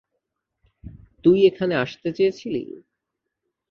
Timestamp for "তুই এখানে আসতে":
1.25-2.09